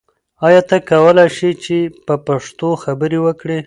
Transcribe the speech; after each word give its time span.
ایا 0.45 0.61
ته 0.69 0.77
کولای 0.89 1.27
شې 1.37 1.49
چې 1.63 1.77
په 2.05 2.15
پښتو 2.27 2.69
خبرې 2.83 3.19
وکړې؟ 3.25 3.59